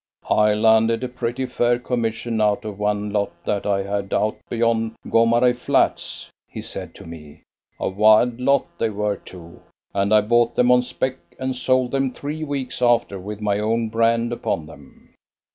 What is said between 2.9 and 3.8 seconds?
lot that